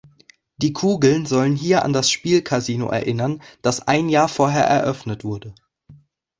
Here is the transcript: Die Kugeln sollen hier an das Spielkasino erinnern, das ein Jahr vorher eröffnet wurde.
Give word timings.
Die 0.57 0.73
Kugeln 0.73 1.27
sollen 1.27 1.55
hier 1.55 1.85
an 1.85 1.93
das 1.93 2.09
Spielkasino 2.09 2.87
erinnern, 2.89 3.39
das 3.61 3.87
ein 3.87 4.09
Jahr 4.09 4.29
vorher 4.29 4.63
eröffnet 4.65 5.23
wurde. 5.23 5.53